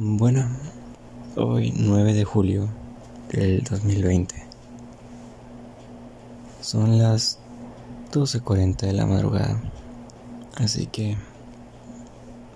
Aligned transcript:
Bueno, 0.00 0.48
hoy 1.34 1.74
9 1.76 2.14
de 2.14 2.22
julio 2.22 2.68
del 3.32 3.64
2020. 3.64 4.32
Son 6.60 6.98
las 6.98 7.40
12.40 8.12 8.76
de 8.86 8.92
la 8.92 9.06
madrugada. 9.06 9.60
Así 10.54 10.86
que 10.86 11.16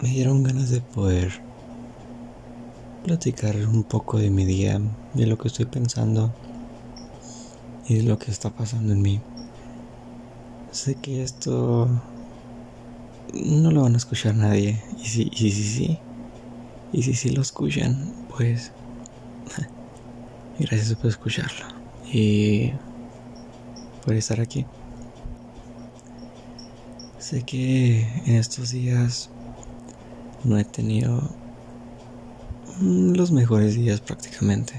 me 0.01 0.11
dieron 0.11 0.45
ganas 0.45 0.71
de 0.71 0.83
poder 0.83 1.33
platicar 3.03 3.57
un 3.57 3.83
poco 3.83 4.19
de 4.19 4.31
mi 4.31 4.45
día, 4.45 4.81
de 5.13 5.27
lo 5.27 5.37
que 5.37 5.49
estoy 5.49 5.67
pensando 5.67 6.33
y 7.89 7.97
de 7.97 8.03
lo 8.05 8.21
que 8.21 8.31
está 8.31 8.51
pasando 8.51 8.93
en 8.93 9.03
mí. 9.03 9.21
Sé 10.71 10.95
que 10.95 11.25
esto 11.25 11.89
no 13.35 13.73
lo 13.73 13.83
van 13.83 13.95
a 13.95 13.97
escuchar 13.97 14.37
nadie. 14.37 14.81
Y 15.03 15.07
si, 15.07 15.23
y 15.33 15.51
si 15.51 15.65
sí, 15.65 15.99
y 16.93 17.03
si 17.03 17.15
sí 17.15 17.31
lo 17.31 17.43
escuchan, 17.43 18.13
pues 18.37 18.73
gracias 20.59 20.95
por 20.95 21.07
escucharlo 21.07 21.67
y 22.13 22.73
por 24.05 24.15
estar 24.15 24.41
aquí. 24.41 24.67
Sé 27.19 27.45
que 27.45 28.03
en 28.27 28.37
estos 28.37 28.73
días 28.73 29.31
no 30.45 30.59
he 30.59 30.65
tenido 30.65 31.23
los 32.81 33.33
mejores 33.33 33.75
días 33.75 34.01
prácticamente. 34.01 34.75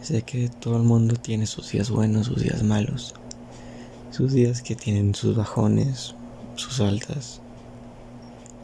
Sé 0.00 0.22
que 0.22 0.48
todo 0.48 0.76
el 0.76 0.82
mundo 0.82 1.14
tiene 1.16 1.46
sus 1.46 1.70
días 1.70 1.90
buenos, 1.90 2.26
sus 2.26 2.42
días 2.42 2.62
malos, 2.62 3.14
sus 4.10 4.32
días 4.32 4.62
que 4.62 4.74
tienen 4.74 5.14
sus 5.14 5.36
bajones, 5.36 6.14
sus 6.56 6.80
altas. 6.80 7.40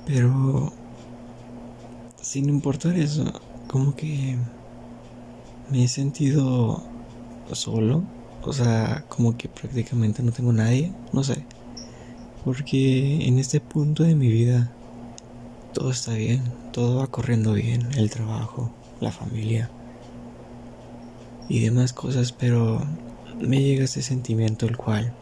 Pero 0.07 0.73
sin 2.31 2.49
importar 2.49 2.95
eso, 2.97 3.25
como 3.67 3.97
que 3.97 4.37
me 5.69 5.83
he 5.83 5.89
sentido 5.89 6.81
solo. 7.51 8.05
O 8.43 8.53
sea, 8.53 9.05
como 9.09 9.37
que 9.37 9.49
prácticamente 9.49 10.23
no 10.23 10.31
tengo 10.31 10.53
nadie, 10.53 10.93
no 11.13 11.25
sé. 11.25 11.45
Porque 12.45 13.27
en 13.27 13.41
este 13.41 13.59
punto 13.59 14.05
de 14.05 14.15
mi 14.15 14.29
vida 14.29 14.71
todo 15.75 15.91
está 15.91 16.13
bien, 16.13 16.45
todo 16.73 16.99
va 16.99 17.09
corriendo 17.09 17.55
bien, 17.55 17.89
el 17.97 18.11
trabajo, 18.11 18.71
la 19.01 19.11
familia 19.11 19.69
y 21.49 21.59
demás 21.59 21.93
cosas, 21.93 22.31
pero 22.31 22.81
me 23.41 23.61
llega 23.61 23.87
ese 23.87 24.03
sentimiento 24.03 24.67
el 24.67 24.77
cual 24.77 25.13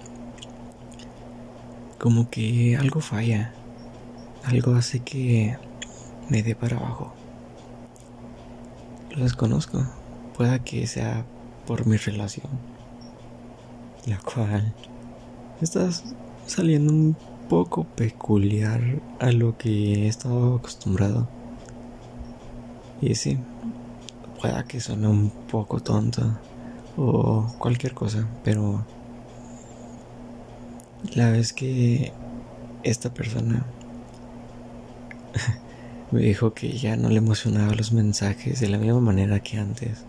como 1.98 2.28
que 2.28 2.76
algo 2.76 3.00
falla, 3.00 3.54
algo 4.44 4.74
hace 4.74 5.00
que 5.00 5.56
me 6.28 6.42
dé 6.42 6.54
para 6.54 6.76
abajo. 6.76 7.12
Lo 9.10 9.22
desconozco. 9.22 9.84
Pueda 10.36 10.58
que 10.60 10.86
sea 10.86 11.24
por 11.66 11.86
mi 11.86 11.96
relación. 11.96 12.48
La 14.06 14.18
cual 14.18 14.72
está 15.60 15.88
saliendo 16.46 16.92
un 16.92 17.16
poco 17.48 17.84
peculiar 17.84 18.80
a 19.20 19.32
lo 19.32 19.56
que 19.56 20.04
he 20.04 20.08
estado 20.08 20.56
acostumbrado. 20.56 21.28
Y 23.00 23.14
sí, 23.14 23.38
pueda 24.40 24.64
que 24.64 24.80
suene 24.80 25.08
un 25.08 25.30
poco 25.30 25.80
tonto 25.80 26.22
o 26.96 27.46
cualquier 27.58 27.94
cosa, 27.94 28.26
pero 28.44 28.84
la 31.14 31.30
vez 31.30 31.52
que 31.52 32.12
esta 32.82 33.12
persona 33.12 33.64
me 36.10 36.22
dijo 36.22 36.54
que 36.54 36.72
ya 36.72 36.96
no 36.96 37.10
le 37.10 37.18
emocionaba 37.18 37.74
los 37.74 37.92
mensajes 37.92 38.60
de 38.60 38.68
la 38.68 38.78
misma 38.78 39.00
manera 39.00 39.40
que 39.40 39.58
antes. 39.58 40.04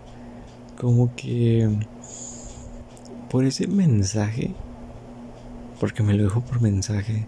Como 0.79 1.13
que 1.15 1.69
por 3.29 3.43
ese 3.43 3.67
mensaje, 3.67 4.53
porque 5.79 6.03
me 6.03 6.13
lo 6.13 6.23
dijo 6.23 6.41
por 6.41 6.61
mensaje, 6.61 7.27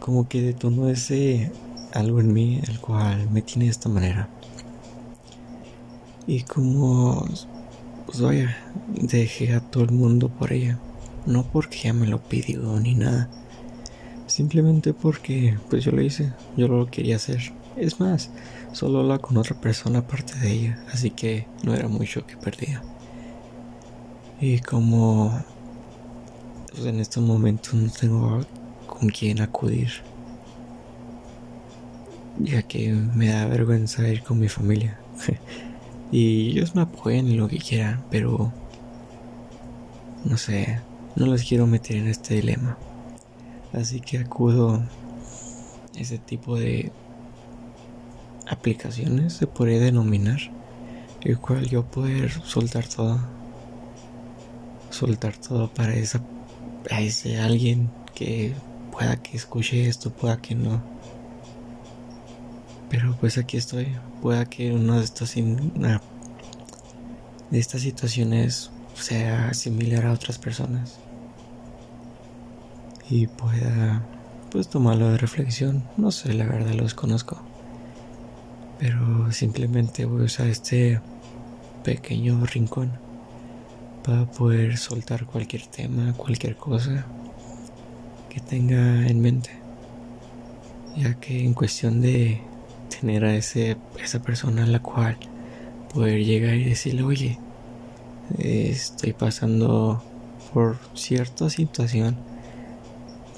como 0.00 0.28
que 0.28 0.42
detonó 0.42 0.88
ese 0.90 1.50
algo 1.92 2.20
en 2.20 2.32
mí, 2.32 2.60
el 2.68 2.78
cual 2.78 3.30
me 3.30 3.40
tiene 3.40 3.66
de 3.66 3.70
esta 3.70 3.88
manera. 3.88 4.28
Y 6.26 6.42
como, 6.42 7.24
pues 8.06 8.20
vaya, 8.20 8.56
dejé 8.88 9.54
a 9.54 9.60
todo 9.60 9.84
el 9.84 9.92
mundo 9.92 10.28
por 10.28 10.52
ella. 10.52 10.78
No 11.24 11.44
porque 11.44 11.78
ella 11.78 11.94
me 11.94 12.06
lo 12.06 12.22
pidió 12.22 12.78
ni 12.80 12.94
nada 12.94 13.30
Simplemente 14.26 14.94
porque 14.94 15.58
pues 15.68 15.84
yo 15.84 15.92
lo 15.92 16.00
hice, 16.02 16.32
yo 16.56 16.68
lo 16.68 16.86
quería 16.86 17.16
hacer. 17.16 17.52
Es 17.76 18.00
más, 18.00 18.30
solo 18.72 19.00
hablaba 19.00 19.18
con 19.18 19.36
otra 19.36 19.60
persona 19.60 20.00
aparte 20.00 20.34
de 20.38 20.52
ella, 20.52 20.84
así 20.92 21.10
que 21.10 21.46
no 21.62 21.74
era 21.74 21.88
mucho 21.88 22.26
que 22.26 22.36
perdía. 22.36 22.82
Y 24.40 24.58
como 24.60 25.42
pues, 26.72 26.86
en 26.86 27.00
estos 27.00 27.22
momentos 27.22 27.74
no 27.74 27.90
tengo 27.90 28.40
con 28.86 29.08
quién 29.08 29.40
acudir, 29.40 29.90
ya 32.38 32.62
que 32.62 32.92
me 32.92 33.28
da 33.28 33.46
vergüenza 33.46 34.08
ir 34.08 34.22
con 34.22 34.38
mi 34.38 34.48
familia. 34.48 34.98
y 36.12 36.50
ellos 36.50 36.74
me 36.74 36.82
apoyan 36.82 37.36
lo 37.36 37.48
que 37.48 37.58
quieran, 37.58 38.04
pero 38.10 38.52
no 40.24 40.36
sé, 40.38 40.80
no 41.16 41.26
les 41.26 41.44
quiero 41.44 41.66
meter 41.66 41.96
en 41.96 42.08
este 42.08 42.34
dilema. 42.36 42.78
Así 43.74 44.00
que 44.00 44.18
acudo 44.18 44.76
a 44.76 45.98
ese 45.98 46.18
tipo 46.18 46.56
de 46.56 46.92
aplicaciones, 48.48 49.32
se 49.32 49.46
podría 49.46 49.80
denominar, 49.80 50.38
el 51.22 51.38
cual 51.38 51.68
yo 51.68 51.84
poder 51.84 52.30
soltar 52.30 52.86
todo. 52.86 53.18
Soltar 54.90 55.36
todo 55.36 55.68
para 55.72 55.94
esa, 55.94 56.20
a 56.90 57.00
ese 57.00 57.40
alguien 57.40 57.90
que 58.14 58.54
pueda 58.92 59.16
que 59.16 59.36
escuche 59.36 59.88
esto, 59.88 60.10
pueda 60.10 60.36
que 60.40 60.54
no. 60.54 60.80
Pero 62.90 63.16
pues 63.18 63.38
aquí 63.38 63.56
estoy. 63.56 63.88
Pueda 64.22 64.44
que 64.44 64.72
una 64.72 64.98
de 64.98 65.04
estas, 65.04 65.34
de 65.34 66.00
estas 67.50 67.80
situaciones 67.80 68.70
sea 68.94 69.52
similar 69.52 70.06
a 70.06 70.12
otras 70.12 70.38
personas 70.38 71.00
y 73.10 73.26
pueda 73.26 74.02
pues 74.50 74.68
tomarlo 74.68 75.10
de 75.10 75.18
reflexión. 75.18 75.82
No 75.96 76.10
sé, 76.10 76.32
la 76.32 76.46
verdad 76.46 76.74
lo 76.74 76.84
desconozco. 76.84 77.38
Pero 78.78 79.32
simplemente 79.32 80.04
voy 80.04 80.22
a 80.22 80.24
usar 80.26 80.46
este 80.46 81.00
pequeño 81.82 82.44
rincón 82.46 82.92
para 84.04 84.26
poder 84.26 84.76
soltar 84.76 85.26
cualquier 85.26 85.66
tema, 85.66 86.12
cualquier 86.12 86.56
cosa 86.56 87.04
que 88.30 88.40
tenga 88.40 89.06
en 89.06 89.20
mente. 89.20 89.50
Ya 90.96 91.14
que 91.14 91.44
en 91.44 91.54
cuestión 91.54 92.00
de 92.00 92.40
tener 93.00 93.24
a 93.24 93.34
ese, 93.34 93.76
esa 94.02 94.22
persona 94.22 94.64
a 94.64 94.66
la 94.66 94.80
cual 94.80 95.16
poder 95.92 96.24
llegar 96.24 96.54
y 96.54 96.64
decirle, 96.64 97.02
oye, 97.02 97.38
estoy 98.38 99.12
pasando 99.12 100.02
por 100.52 100.78
cierta 100.94 101.50
situación 101.50 102.16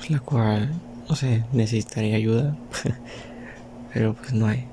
la 0.09 0.21
cual, 0.21 0.73
no 1.09 1.17
sé, 1.17 1.45
necesitaría 1.53 2.17
ayuda, 2.17 2.57
pero 3.93 4.15
pues 4.15 4.33
no 4.33 4.47
hay. 4.47 4.67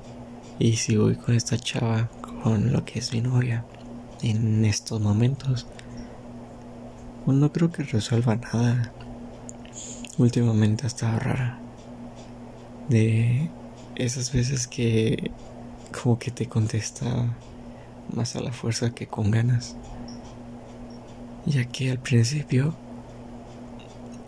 Y 0.60 0.76
si 0.76 0.96
voy 0.96 1.16
con 1.16 1.36
esta 1.36 1.58
chava, 1.58 2.10
con 2.44 2.72
lo 2.72 2.86
que 2.86 3.00
es 3.00 3.14
mi 3.14 3.22
novia, 3.22 3.66
en 4.22 4.64
estos 4.66 5.02
momentos, 5.02 5.68
pues 7.26 7.38
no 7.38 7.52
creo 7.52 7.72
que 7.72 7.84
resuelva 7.84 8.36
nada. 8.36 8.92
Últimamente 10.18 10.84
ha 10.84 10.88
estado 10.88 11.20
rara. 11.20 11.60
De 12.90 13.50
esas 13.96 14.32
veces 14.34 14.68
que 14.68 15.32
como 15.92 16.20
que 16.20 16.32
te 16.32 16.48
contesta 16.48 17.28
más 18.14 18.36
a 18.36 18.42
la 18.42 18.52
fuerza 18.52 18.92
que 18.92 19.08
con 19.08 19.32
ganas. 19.32 19.76
Ya 21.46 21.66
que 21.66 21.92
al 21.92 22.00
principio 22.00 22.76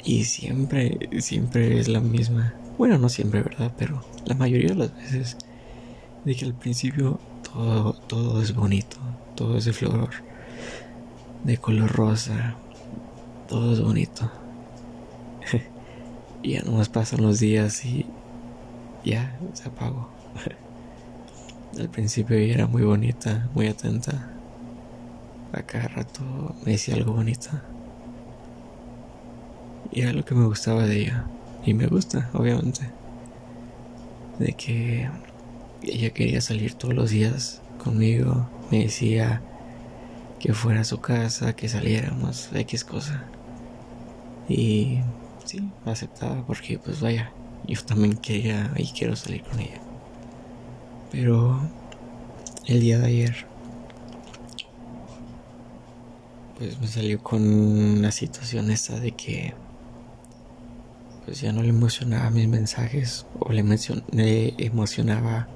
y 0.06 0.24
siempre, 0.26 1.10
siempre 1.20 1.80
es 1.80 1.88
la 1.88 2.00
misma. 2.00 2.54
Bueno, 2.78 2.98
no 2.98 3.10
siempre, 3.10 3.42
¿verdad? 3.42 3.74
Pero 3.78 4.06
la 4.26 4.36
mayoría 4.36 4.70
de 4.70 4.76
las 4.76 4.96
veces 4.96 5.38
de 6.24 6.36
que 6.36 6.46
al 6.46 6.54
principio 6.54 7.20
todo, 7.44 7.94
todo 7.94 8.42
es 8.42 8.54
bonito, 8.54 8.98
todo 9.36 9.58
es 9.58 9.66
de 9.66 9.74
flor, 9.74 10.10
de 11.44 11.58
color 11.58 11.92
rosa, 11.92 12.56
todo 13.50 13.74
es 13.74 13.82
bonito. 13.82 14.32
y 16.44 16.54
ya 16.54 16.62
nomás 16.62 16.90
pasan 16.90 17.22
los 17.22 17.40
días 17.40 17.84
y 17.84 18.06
ya 19.04 19.38
se 19.54 19.70
apagó. 19.70 20.10
al 21.80 21.90
principio 21.90 22.38
era 22.38 22.68
muy 22.68 22.84
bonita, 22.84 23.50
muy 23.56 23.68
atenta. 23.68 24.32
A 25.52 25.62
cada 25.64 25.88
rato 25.88 26.22
me 26.64 26.74
decía 26.74 26.96
algo 26.96 27.14
bonito. 27.14 27.50
Y 29.96 30.02
era 30.02 30.12
lo 30.12 30.26
que 30.26 30.36
me 30.36 30.46
gustaba 30.46 30.86
de 30.86 31.04
ella. 31.04 31.26
Y 31.66 31.74
me 31.74 31.88
gusta, 31.88 32.30
obviamente. 32.34 32.82
De 34.40 34.52
que 34.52 35.10
ella 35.82 36.10
quería 36.10 36.42
salir 36.42 36.74
todos 36.74 36.94
los 36.94 37.12
días 37.12 37.62
conmigo, 37.82 38.50
me 38.70 38.84
decía 38.84 39.42
que 40.38 40.54
fuera 40.54 40.82
a 40.82 40.84
su 40.84 41.00
casa, 41.00 41.56
que 41.56 41.70
saliéramos, 41.70 42.50
X 42.54 42.84
cosa. 42.84 43.24
Y 44.50 45.00
sí, 45.46 45.72
aceptaba 45.86 46.46
porque 46.46 46.78
pues 46.78 47.00
vaya, 47.00 47.32
yo 47.66 47.82
también 47.86 48.18
quería 48.18 48.74
y 48.76 48.88
quiero 48.92 49.16
salir 49.16 49.44
con 49.44 49.62
ella. 49.62 49.80
Pero 51.10 51.62
el 52.66 52.82
día 52.82 53.00
de 53.00 53.06
ayer 53.06 53.48
pues 56.58 56.80
me 56.82 56.88
salió 56.88 57.24
con 57.24 58.02
la 58.02 58.12
situación 58.12 58.72
esta 58.72 59.00
de 59.00 59.12
que 59.14 59.54
pues 61.26 61.42
ya 61.42 61.52
no 61.52 61.64
le 61.64 61.70
emocionaba 61.70 62.30
mis 62.30 62.48
mensajes 62.48 63.26
o 63.40 63.52
le, 63.52 63.64
le 64.12 64.54
emocionaba 64.58 65.48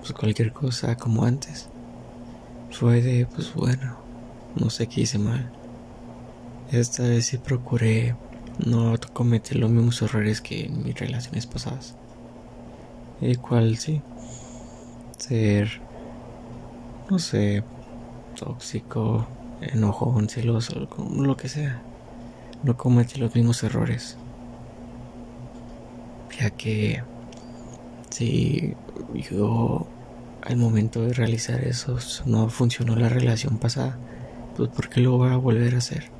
pues 0.00 0.12
cualquier 0.12 0.52
cosa 0.52 0.96
como 0.96 1.24
antes. 1.24 1.68
Fue 2.70 3.00
de 3.00 3.26
pues 3.26 3.54
bueno, 3.54 3.96
no 4.56 4.68
sé 4.68 4.88
qué 4.88 5.02
hice 5.02 5.18
mal. 5.18 5.50
Esta 6.72 7.04
vez 7.04 7.26
sí 7.26 7.38
procuré 7.38 8.16
no 8.64 8.94
cometer 9.12 9.56
los 9.56 9.70
mismos 9.70 10.02
errores 10.02 10.40
que 10.40 10.66
en 10.66 10.82
mis 10.82 10.98
relaciones 10.98 11.46
pasadas. 11.46 11.94
El 13.20 13.38
cual 13.38 13.78
sí, 13.78 14.02
ser, 15.16 15.80
no 17.08 17.18
sé, 17.18 17.62
tóxico, 18.38 19.26
enojón, 19.60 20.28
celoso, 20.28 20.88
lo 21.16 21.36
que 21.36 21.48
sea. 21.48 21.80
No 22.62 22.76
cometer 22.76 23.18
los 23.18 23.34
mismos 23.34 23.62
errores. 23.62 24.16
Ya 26.38 26.50
que 26.50 27.02
si 28.10 28.74
yo 29.30 29.86
al 30.42 30.56
momento 30.56 31.02
de 31.02 31.12
realizar 31.12 31.64
eso 31.64 31.98
no 32.26 32.48
funcionó 32.48 32.94
la 32.94 33.08
relación 33.08 33.58
pasada, 33.58 33.98
pues 34.56 34.68
¿por 34.70 34.88
qué 34.88 35.00
lo 35.00 35.16
voy 35.16 35.30
a 35.30 35.36
volver 35.36 35.74
a 35.74 35.78
hacer? 35.78 36.10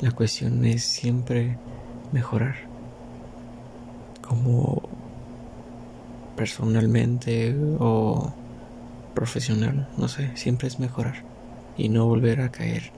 La 0.00 0.10
cuestión 0.12 0.64
es 0.64 0.84
siempre 0.84 1.58
mejorar. 2.12 2.56
Como 4.26 4.82
personalmente 6.36 7.56
o 7.78 8.32
profesional, 9.14 9.88
no 9.96 10.08
sé, 10.08 10.36
siempre 10.36 10.68
es 10.68 10.78
mejorar 10.78 11.24
y 11.76 11.88
no 11.88 12.06
volver 12.06 12.40
a 12.40 12.50
caer 12.50 12.92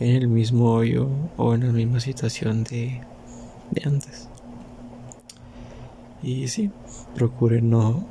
en 0.00 0.14
el 0.14 0.28
mismo 0.28 0.72
hoyo 0.72 1.08
o 1.36 1.54
en 1.54 1.66
la 1.66 1.72
misma 1.72 2.00
situación 2.00 2.64
de, 2.64 3.00
de 3.70 3.82
antes. 3.84 4.28
Y 6.22 6.48
sí, 6.48 6.70
procure 7.14 7.62
no 7.62 8.04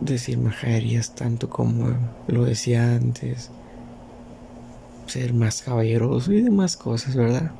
decir 0.00 0.38
majaderías 0.38 1.14
tanto 1.14 1.48
como 1.48 1.88
lo 2.28 2.44
decía 2.44 2.94
antes 2.94 3.50
ser 5.06 5.32
más 5.32 5.62
caballeroso 5.62 6.32
y 6.32 6.42
demás 6.42 6.76
cosas, 6.76 7.16
¿verdad? 7.16 7.50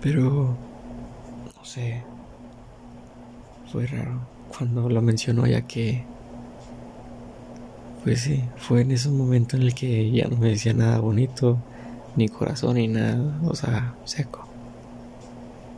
Pero, 0.00 0.56
no 1.56 1.64
sé, 1.64 2.02
fue 3.72 3.86
raro 3.86 4.20
cuando 4.56 4.88
lo 4.88 5.02
mencionó 5.02 5.46
ya 5.46 5.62
que, 5.62 6.04
pues 8.04 8.20
sí, 8.20 8.44
fue 8.56 8.82
en 8.82 8.92
ese 8.92 9.10
momento 9.10 9.56
en 9.56 9.62
el 9.62 9.74
que 9.74 10.10
ya 10.10 10.28
no 10.28 10.36
me 10.36 10.50
decía 10.50 10.72
nada 10.72 11.00
bonito, 11.00 11.58
ni 12.16 12.28
corazón, 12.28 12.76
ni 12.76 12.88
nada, 12.88 13.40
o 13.44 13.54
sea, 13.54 13.94
seco. 14.04 14.46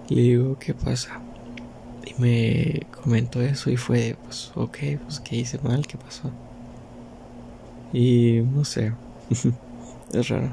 Le 0.08 0.22
digo, 0.22 0.58
¿qué 0.58 0.75
pasa? 0.75 1.20
Y 2.05 2.14
me 2.20 2.87
comentó 3.02 3.41
eso 3.43 3.70
y 3.70 3.76
fue, 3.76 4.17
pues, 4.25 4.52
ok, 4.55 4.79
pues, 5.05 5.20
¿qué 5.20 5.37
hice 5.37 5.58
mal? 5.62 5.87
¿Qué 5.87 5.99
pasó? 5.99 6.31
Y 7.93 8.41
no 8.41 8.64
sé, 8.64 8.93
es 10.12 10.29
raro. 10.29 10.50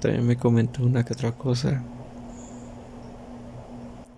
También 0.00 0.26
me 0.26 0.36
comentó 0.36 0.84
una 0.84 1.04
que 1.04 1.12
otra 1.12 1.32
cosa. 1.32 1.82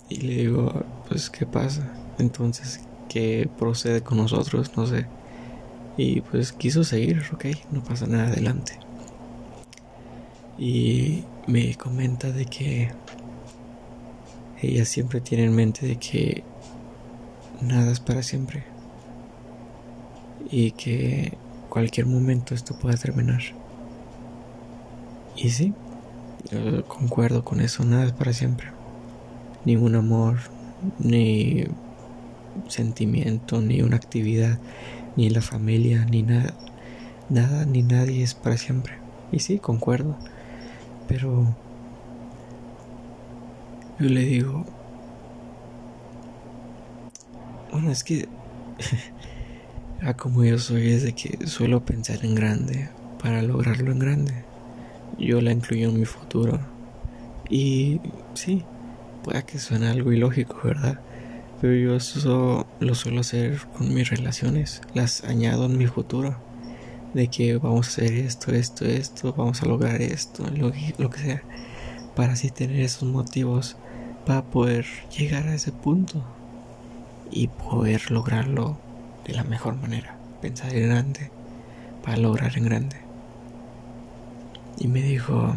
Y 0.09 0.21
le 0.23 0.35
digo, 0.37 0.85
pues, 1.09 1.31
¿qué 1.31 1.47
pasa? 1.47 1.93
Entonces, 2.19 2.81
¿qué 3.09 3.49
procede 3.59 4.03
con 4.03 4.19
nosotros? 4.19 4.77
No 4.77 4.87
sé. 4.87 5.07
Y 5.97 6.21
pues 6.23 6.53
quiso 6.53 6.85
seguir, 6.85 7.23
ok, 7.33 7.47
no 7.71 7.83
pasa 7.83 8.07
nada 8.07 8.29
adelante. 8.29 8.79
Y 10.59 11.25
me 11.47 11.75
comenta 11.75 12.31
de 12.31 12.47
que 12.47 12.91
ella 14.63 14.85
siempre 14.85 15.21
tiene 15.21 15.45
en 15.45 15.55
mente 15.55 15.87
de 15.87 15.97
que 15.97 16.45
nada 17.61 17.91
es 17.93 18.01
para 18.01 18.23
siempre. 18.23 18.65
Y 20.51 20.73
que 20.73 21.37
cualquier 21.69 22.07
momento 22.07 22.55
esto 22.55 22.77
pueda 22.79 22.97
terminar. 22.97 23.41
Y 25.37 25.51
sí, 25.51 25.73
concuerdo 26.89 27.45
con 27.45 27.61
eso, 27.61 27.85
nada 27.85 28.07
es 28.07 28.13
para 28.13 28.33
siempre. 28.33 28.69
Ningún 29.65 29.95
amor, 29.95 30.39
ni 30.99 31.65
sentimiento, 32.69 33.61
ni 33.61 33.83
una 33.83 33.97
actividad, 33.97 34.59
ni 35.17 35.31
la 35.31 35.41
familia, 35.41 36.05
ni 36.05 36.23
nada. 36.23 36.55
Nada 37.29 37.65
ni 37.65 37.83
nadie 37.83 38.23
es 38.23 38.35
para 38.35 38.57
siempre. 38.57 38.95
Y 39.31 39.39
sí, 39.39 39.59
concuerdo. 39.59 40.17
Pero 41.07 41.55
yo 44.01 44.09
le 44.09 44.21
digo, 44.21 44.65
bueno, 47.71 47.91
es 47.91 48.03
que 48.03 48.29
a 50.03 50.15
como 50.17 50.45
yo 50.45 50.59
soy 50.59 50.93
es 50.93 51.03
de 51.03 51.13
que 51.13 51.47
suelo 51.47 51.85
pensar 51.85 52.25
en 52.25 52.35
grande 52.35 52.89
para 53.23 53.43
lograrlo 53.43 53.93
en 53.93 53.99
grande 53.99 54.51
yo 55.27 55.41
la 55.41 55.53
incluyo 55.53 55.89
en 55.89 55.99
mi 55.99 56.07
futuro. 56.07 56.61
Y 57.49 58.01
sí, 58.35 58.65
puede 59.23 59.45
que 59.45 59.59
suene 59.59 59.89
algo 59.89 60.13
ilógico, 60.13 60.59
¿verdad? 60.65 61.01
Pero 61.61 61.75
yo 61.75 61.97
eso 61.97 62.67
lo 62.81 62.95
suelo 62.95 63.21
hacer 63.21 63.61
con 63.77 63.93
mis 63.93 64.09
relaciones, 64.09 64.81
las 64.95 65.25
añado 65.25 65.67
en 65.67 65.77
mi 65.77 65.87
futuro. 65.87 66.37
De 67.13 67.29
que 67.29 67.57
vamos 67.57 67.87
a 67.87 67.91
hacer 67.91 68.13
esto, 68.13 68.53
esto, 68.53 68.85
esto, 68.85 69.35
vamos 69.37 69.63
a 69.63 69.67
lograr 69.67 70.01
esto, 70.01 70.45
lo, 70.57 70.73
lo 70.99 71.11
que 71.11 71.19
sea. 71.19 71.43
Para 72.15 72.35
así 72.35 72.51
tener 72.51 72.81
esos 72.81 73.09
motivos 73.09 73.77
para 74.27 74.43
poder 74.43 74.87
llegar 75.17 75.49
a 75.49 75.55
ese 75.55 75.73
punto 75.73 76.23
y 77.31 77.49
poder 77.49 78.11
lograrlo 78.11 78.77
de 79.27 79.35
la 79.35 79.45
mejor 79.45 79.77
manera. 79.77 80.17
Pensar 80.41 80.75
en 80.75 80.89
grande 80.89 81.31
para 82.03 82.17
lograr 82.17 82.57
en 82.57 82.65
grande. 82.65 82.97
Y 84.79 84.89
me 84.89 85.03
dijo, 85.03 85.55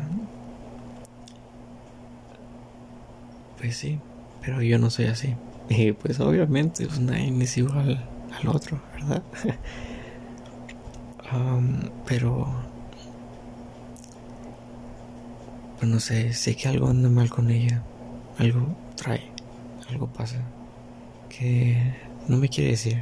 pues 3.58 3.78
sí, 3.78 4.00
pero 4.42 4.62
yo 4.62 4.78
no 4.78 4.90
soy 4.90 5.06
así. 5.06 5.36
Y 5.70 5.94
pues 5.94 6.20
obviamente 6.20 6.86
pues 6.86 7.00
nadie 7.00 7.34
es 7.42 7.58
igual 7.58 8.04
al 8.38 8.48
otro, 8.50 8.82
¿verdad? 8.94 9.24
um, 11.34 11.90
pero 12.06 12.48
pues 15.84 15.92
no 15.92 16.00
sé, 16.00 16.32
sé 16.32 16.56
que 16.56 16.70
algo 16.70 16.88
anda 16.88 17.10
mal 17.10 17.30
con 17.30 17.52
ella, 17.52 17.84
algo 18.38 18.74
trae, 18.96 19.20
algo 19.90 20.08
pasa, 20.08 20.38
que 21.28 21.94
no 22.30 22.38
me 22.38 22.48
quiere 22.48 22.70
decir. 22.70 23.02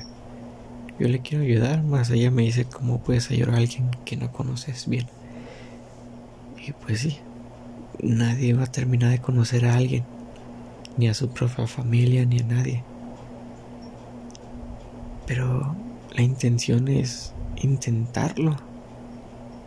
Yo 0.97 1.07
le 1.07 1.19
quiero 1.19 1.43
ayudar, 1.43 1.83
más 1.83 2.09
ella 2.09 2.31
me 2.31 2.41
dice 2.41 2.65
cómo 2.65 2.99
puedes 2.99 3.29
ayudar 3.29 3.53
a 3.53 3.57
alguien 3.57 3.91
que 4.03 4.17
no 4.17 4.31
conoces 4.31 4.87
bien. 4.87 5.05
Y 6.65 6.71
pues 6.71 7.01
sí, 7.01 7.19
nadie 8.01 8.55
va 8.55 8.63
a 8.63 8.71
terminar 8.71 9.11
de 9.11 9.19
conocer 9.19 9.67
a 9.67 9.75
alguien, 9.75 10.03
ni 10.97 11.07
a 11.07 11.13
su 11.13 11.29
propia 11.29 11.67
familia, 11.67 12.25
ni 12.25 12.39
a 12.39 12.45
nadie. 12.45 12.83
Pero 15.27 15.75
la 16.15 16.23
intención 16.23 16.87
es 16.87 17.31
intentarlo, 17.57 18.57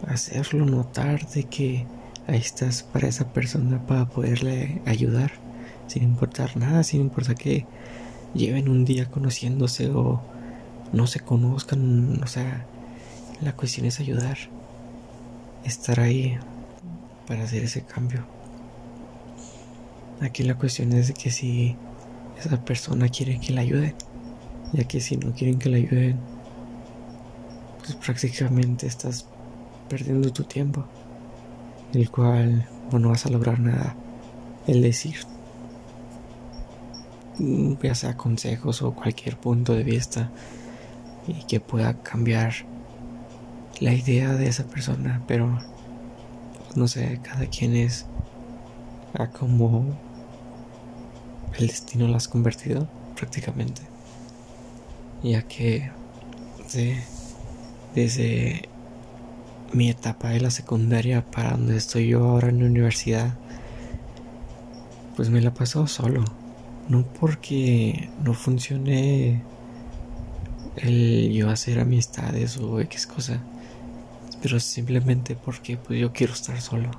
hacerlo 0.08 0.66
notar 0.66 1.28
de 1.28 1.44
que 1.44 1.86
ahí 2.26 2.38
estás 2.38 2.82
para 2.82 3.08
esa 3.08 3.32
persona 3.32 3.84
para 3.86 4.06
poderle 4.06 4.80
ayudar, 4.86 5.32
sin 5.86 6.02
importar 6.02 6.56
nada, 6.56 6.82
sin 6.82 7.00
importar 7.00 7.36
que 7.36 7.66
lleven 8.34 8.68
un 8.68 8.84
día 8.84 9.10
conociéndose 9.10 9.90
o 9.90 10.20
no 10.92 11.06
se 11.06 11.20
conozcan, 11.20 12.20
o 12.22 12.26
sea, 12.26 12.66
la 13.40 13.54
cuestión 13.54 13.86
es 13.86 14.00
ayudar, 14.00 14.38
estar 15.64 16.00
ahí 16.00 16.38
para 17.26 17.44
hacer 17.44 17.64
ese 17.64 17.82
cambio. 17.82 18.24
Aquí 20.20 20.42
la 20.42 20.56
cuestión 20.56 20.92
es 20.92 21.12
que 21.12 21.30
si 21.30 21.76
esa 22.38 22.64
persona 22.64 23.08
quiere 23.08 23.38
que 23.40 23.52
la 23.52 23.60
ayude, 23.60 23.94
ya 24.72 24.84
que 24.84 25.00
si 25.00 25.16
no 25.16 25.32
quieren 25.32 25.58
que 25.58 25.68
la 25.68 25.76
ayuden, 25.76 26.18
pues 27.80 27.96
prácticamente 27.96 28.86
estás 28.86 29.26
perdiendo 29.88 30.32
tu 30.32 30.44
tiempo, 30.44 30.86
el 31.94 32.10
cual 32.10 32.68
no 32.92 33.08
vas 33.08 33.26
a 33.26 33.30
lograr 33.30 33.60
nada. 33.60 33.96
El 34.66 34.82
decir, 34.82 35.16
ya 37.82 37.94
sea 37.94 38.16
consejos 38.16 38.82
o 38.82 38.94
cualquier 38.94 39.36
punto 39.36 39.74
de 39.74 39.84
vista, 39.84 40.30
y 41.26 41.42
que 41.44 41.60
pueda 41.60 41.94
cambiar 42.02 42.52
la 43.80 43.92
idea 43.92 44.34
de 44.34 44.46
esa 44.46 44.64
persona, 44.64 45.22
pero 45.26 45.58
no 46.76 46.88
sé, 46.88 47.20
cada 47.22 47.46
quien 47.46 47.74
es 47.76 48.06
a 49.14 49.28
como 49.28 49.84
el 51.58 51.66
destino 51.68 52.08
la 52.08 52.18
has 52.18 52.28
convertido 52.28 52.88
prácticamente, 53.16 53.82
ya 55.22 55.42
que 55.42 55.90
desde 57.94 58.68
mi 59.72 59.90
etapa 59.90 60.30
de 60.30 60.40
la 60.40 60.50
secundaria 60.50 61.24
para 61.24 61.52
donde 61.52 61.76
estoy 61.76 62.08
yo 62.08 62.24
ahora 62.24 62.48
en 62.48 62.60
la 62.60 62.66
universidad, 62.66 63.34
pues 65.16 65.30
me 65.30 65.40
la 65.40 65.54
paso 65.54 65.86
solo. 65.86 66.24
No 66.88 67.04
porque 67.18 68.10
no 68.22 68.34
funcione 68.34 69.42
el 70.76 71.32
yo 71.32 71.50
hacer 71.50 71.80
amistades 71.80 72.58
o 72.58 72.80
X 72.80 73.06
cosa, 73.06 73.40
pero 74.42 74.60
simplemente 74.60 75.36
porque 75.36 75.76
pues 75.76 76.00
yo 76.00 76.12
quiero 76.12 76.34
estar 76.34 76.60
solo. 76.60 76.90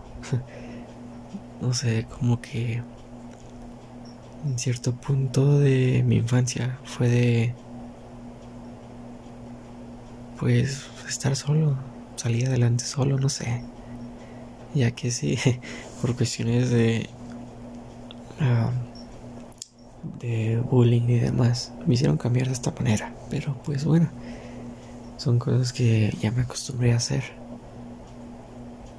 no 1.61 1.73
sé, 1.73 2.05
como 2.19 2.41
que 2.41 2.81
en 4.45 4.59
cierto 4.59 4.93
punto 4.95 5.59
de 5.59 6.03
mi 6.05 6.17
infancia 6.17 6.77
fue 6.83 7.09
de 7.09 7.53
pues 10.39 10.85
estar 11.07 11.35
solo, 11.35 11.77
salir 12.15 12.47
adelante 12.47 12.85
solo, 12.85 13.17
no 13.17 13.29
sé. 13.29 13.61
Ya 14.73 14.91
que 14.91 15.11
sí, 15.11 15.37
por 16.01 16.15
cuestiones 16.15 16.69
de 16.69 17.09
ah, 18.39 18.71
de 20.19 20.61
bullying 20.69 21.07
y 21.09 21.19
demás, 21.19 21.73
me 21.85 21.93
hicieron 21.95 22.17
cambiar 22.17 22.47
de 22.47 22.53
esta 22.53 22.71
manera. 22.71 23.13
Pero 23.29 23.55
pues 23.63 23.85
bueno, 23.85 24.09
son 25.17 25.39
cosas 25.39 25.73
que 25.73 26.13
ya 26.21 26.31
me 26.31 26.41
acostumbré 26.43 26.93
a 26.93 26.97
hacer. 26.97 27.23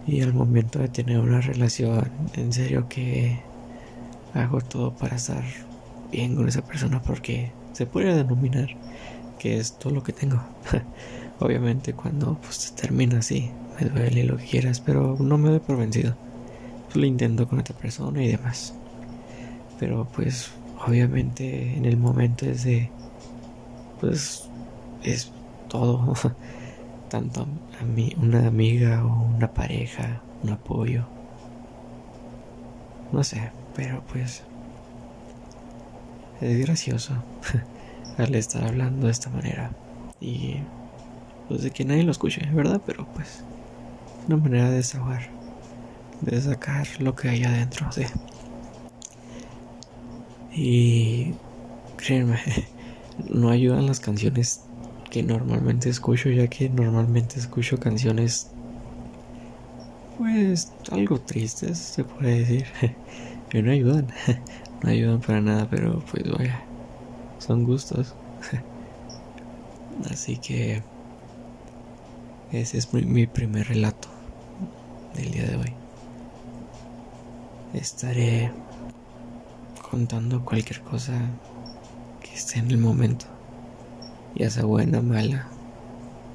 Y 0.07 0.23
al 0.23 0.33
momento 0.33 0.79
de 0.79 0.89
tener 0.89 1.19
una 1.19 1.41
relación, 1.41 2.11
en 2.35 2.53
serio 2.53 2.89
que 2.89 3.41
hago 4.35 4.61
todo 4.61 4.95
para 4.95 5.17
estar 5.17 5.43
bien 6.13 6.37
con 6.37 6.49
esa 6.49 6.63
persona 6.63 7.03
porque 7.03 7.51
se 7.73 7.87
puede 7.87 8.15
denominar 8.15 8.69
que 9.38 9.59
es 9.59 9.78
todo 9.78 9.93
lo 9.95 10.02
que 10.02 10.12
tengo. 10.12 10.40
Obviamente 11.40 11.93
cuando 11.93 12.38
pues 12.40 12.73
termina 12.73 13.19
así, 13.19 13.50
me 13.78 13.88
duele 13.88 14.25
lo 14.25 14.37
que 14.37 14.45
quieras, 14.47 14.81
pero 14.81 15.16
no 15.19 15.38
me 15.38 15.50
doy 15.50 15.61
por 15.61 15.76
vencido. 15.76 16.14
Pues, 16.87 16.97
lo 16.97 17.07
intento 17.07 17.47
con 17.47 17.59
otra 17.59 17.76
persona 17.76 18.23
y 18.25 18.28
demás. 18.28 18.75
Pero 19.78 20.09
pues 20.14 20.50
obviamente 20.87 21.76
en 21.76 21.85
el 21.85 21.97
momento 21.97 22.47
es 22.47 22.64
de 22.64 22.90
pues 24.00 24.49
es 25.02 25.31
todo 25.69 26.14
tanto 27.09 27.47
a 27.81 27.85
mí 27.85 28.14
una 28.21 28.47
amiga 28.47 29.05
o 29.05 29.25
una 29.37 29.52
pareja 29.52 30.21
un 30.43 30.50
apoyo 30.50 31.07
no 33.12 33.25
sé 33.25 33.50
pero 33.75 34.02
pues 34.12 34.43
es 36.40 36.59
gracioso 36.59 37.14
al 38.19 38.35
estar 38.35 38.65
hablando 38.65 39.07
de 39.07 39.13
esta 39.13 39.31
manera. 39.31 39.71
Y 40.21 40.57
pues 41.49 41.63
de 41.63 41.71
que 41.71 41.85
nadie 41.85 42.03
lo 42.03 42.11
escuche 42.11 42.45
verdad 42.53 42.81
pero 42.85 43.07
pues 43.15 43.29
es 43.29 44.27
una 44.27 44.37
manera 44.37 44.69
de 44.71 44.77
desahogar 44.77 45.29
de 46.21 46.41
sacar 46.41 46.87
lo 46.99 47.15
que 47.15 47.29
hay 47.29 47.45
adentro 47.45 47.89
de 47.95 48.09
y 50.57 51.35
créanme, 51.97 52.39
no 53.29 53.51
ayudan 53.51 53.87
las 53.87 54.01
canciones 54.01 54.63
que 55.11 55.23
normalmente 55.23 55.91
escucho, 55.91 56.31
ya 56.31 56.49
que 56.49 56.71
normalmente 56.71 57.39
escucho 57.39 57.79
canciones 57.79 58.51
pues 60.17 60.73
algo 60.91 61.21
tristes, 61.21 61.77
se 61.79 62.05
puede 62.05 62.39
decir, 62.39 62.67
que 63.51 63.63
no 63.63 63.71
ayudan, 63.71 64.07
no 64.83 64.89
ayudan 64.89 65.21
para 65.21 65.43
nada, 65.43 65.69
pero 65.69 66.03
pues 66.11 66.25
vaya, 66.31 66.63
son 67.38 67.64
gustos. 67.64 68.14
Así 70.11 70.37
que 70.37 70.83
ese 72.52 72.78
es 72.78 72.93
mi, 72.93 73.26
primer 73.26 73.69
relato 73.69 74.09
del 75.14 75.31
día 75.31 75.45
de 75.45 75.57
hoy. 75.57 75.73
Estaré 77.75 78.52
contando 79.90 80.45
cualquier 80.45 80.81
cosa 80.83 81.21
que 82.21 82.35
esté 82.35 82.59
en 82.59 82.71
el 82.71 82.78
momento, 82.78 83.26
ya 84.35 84.50
sea 84.50 84.64
buena 84.64 85.00
o 85.00 85.02
mala. 85.02 85.49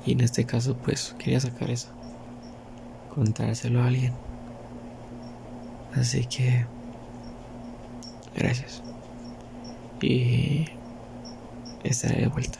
Y 0.06 0.14
en 0.14 0.22
este 0.22 0.46
caso, 0.46 0.76
pues 0.76 1.16
quería 1.18 1.40
sacar 1.40 1.70
eso, 1.70 1.90
contárselo 3.14 3.82
a 3.82 3.88
alguien. 3.88 4.14
Así 5.94 6.26
que, 6.26 6.66
gracias. 8.36 8.82
Y 10.02 10.66
estaré 11.84 12.22
de 12.22 12.28
vuelta. 12.28 12.60